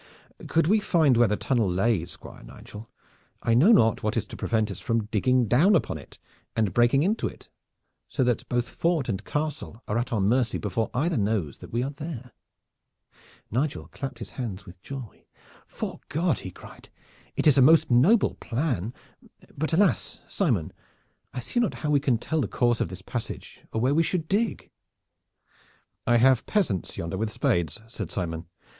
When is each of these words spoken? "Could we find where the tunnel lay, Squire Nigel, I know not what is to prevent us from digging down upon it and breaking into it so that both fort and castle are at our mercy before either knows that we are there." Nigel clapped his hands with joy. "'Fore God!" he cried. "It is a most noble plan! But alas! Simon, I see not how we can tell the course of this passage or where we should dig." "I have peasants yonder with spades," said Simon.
"Could 0.47 0.65
we 0.65 0.79
find 0.79 1.15
where 1.15 1.27
the 1.27 1.35
tunnel 1.37 1.69
lay, 1.69 2.05
Squire 2.05 2.41
Nigel, 2.41 2.89
I 3.43 3.53
know 3.53 3.71
not 3.71 4.01
what 4.01 4.17
is 4.17 4.25
to 4.29 4.35
prevent 4.35 4.71
us 4.71 4.79
from 4.79 5.05
digging 5.05 5.47
down 5.47 5.75
upon 5.75 5.99
it 5.99 6.17
and 6.55 6.73
breaking 6.73 7.03
into 7.03 7.27
it 7.27 7.49
so 8.09 8.23
that 8.23 8.49
both 8.49 8.67
fort 8.67 9.09
and 9.09 9.23
castle 9.23 9.83
are 9.87 9.99
at 9.99 10.11
our 10.11 10.19
mercy 10.19 10.57
before 10.57 10.89
either 10.95 11.17
knows 11.17 11.59
that 11.59 11.71
we 11.71 11.83
are 11.83 11.91
there." 11.91 12.31
Nigel 13.51 13.89
clapped 13.89 14.17
his 14.17 14.31
hands 14.31 14.65
with 14.65 14.81
joy. 14.81 15.27
"'Fore 15.67 15.99
God!" 16.09 16.39
he 16.39 16.49
cried. 16.49 16.89
"It 17.35 17.45
is 17.45 17.59
a 17.59 17.61
most 17.61 17.91
noble 17.91 18.33
plan! 18.39 18.95
But 19.55 19.71
alas! 19.71 20.21
Simon, 20.27 20.73
I 21.31 21.41
see 21.41 21.59
not 21.59 21.75
how 21.85 21.91
we 21.91 21.99
can 21.99 22.17
tell 22.17 22.41
the 22.41 22.47
course 22.47 22.81
of 22.81 22.89
this 22.89 23.03
passage 23.03 23.63
or 23.71 23.79
where 23.79 23.93
we 23.93 24.01
should 24.01 24.27
dig." 24.27 24.71
"I 26.07 26.17
have 26.17 26.47
peasants 26.47 26.97
yonder 26.97 27.17
with 27.19 27.29
spades," 27.29 27.83
said 27.85 28.09
Simon. 28.11 28.47